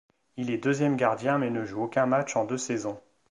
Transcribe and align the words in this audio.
Il 0.35 0.49
est 0.49 0.57
deuxième 0.57 0.95
gardien 0.97 1.37
mais 1.37 1.51
ne 1.51 1.63
joue 1.63 1.83
aucun 1.83 2.07
match 2.07 2.35
en 2.35 2.43
deux 2.45 2.57
saisons. 2.57 2.99